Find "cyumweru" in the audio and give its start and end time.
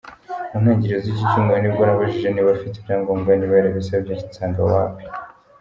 1.29-1.61